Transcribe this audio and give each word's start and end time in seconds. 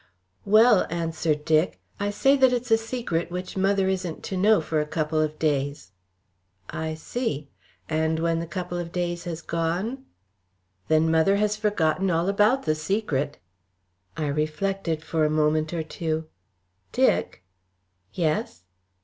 "Well," 0.45 0.87
answered 0.89 1.45
Dick, 1.45 1.79
"I 1.99 2.09
say 2.09 2.35
that 2.35 2.51
it's 2.51 2.71
a 2.71 2.77
secret 2.79 3.29
which 3.29 3.55
mother 3.55 3.87
isn't 3.87 4.23
to 4.23 4.35
know 4.35 4.59
for 4.59 4.81
a 4.81 4.85
couple 4.87 5.21
of 5.21 5.37
days." 5.37 5.91
"I 6.71 6.95
see. 6.95 7.49
And 7.87 8.17
when 8.17 8.39
the 8.39 8.47
couple 8.47 8.79
of 8.79 8.91
days 8.91 9.25
has 9.25 9.43
gone? 9.43 10.05
"Then 10.87 11.11
mother 11.11 11.35
has 11.35 11.55
forgotten 11.55 12.09
all 12.09 12.29
about 12.29 12.63
the 12.63 12.73
secret." 12.73 13.37
I 14.17 14.25
reflected 14.25 15.03
for 15.03 15.23
a 15.23 15.29
moment 15.29 15.71
or 15.71 15.83
two. 15.83 16.27
"Dick." 16.91 17.43
"Yes." 18.11 18.63